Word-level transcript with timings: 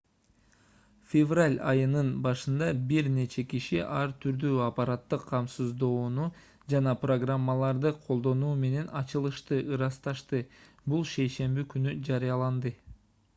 февраль 1.09 1.57
айынын 1.73 2.07
башында 2.27 2.69
бир 2.91 3.09
нече 3.17 3.43
киши 3.51 3.81
ар 3.99 4.13
түрдүү 4.25 4.55
аппараттык 4.69 5.27
камсыздоону 5.33 6.25
жана 6.75 6.95
программаларды 7.05 7.93
колдонуу 8.09 8.51
менен 8.67 8.91
ачылышты 9.05 9.61
ырасташты 9.79 10.43
бул 10.95 11.09
шейшемби 11.15 11.67
күнү 11.75 11.95
жарыяланды 12.13 12.75